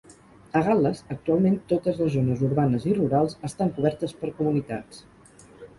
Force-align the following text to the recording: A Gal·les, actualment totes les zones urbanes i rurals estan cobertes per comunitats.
A 0.59 0.61
Gal·les, 0.67 1.01
actualment 1.15 1.59
totes 1.73 2.01
les 2.05 2.11
zones 2.15 2.43
urbanes 2.49 2.89
i 2.93 2.97
rurals 3.01 3.39
estan 3.53 3.77
cobertes 3.79 4.21
per 4.25 4.37
comunitats. 4.41 5.07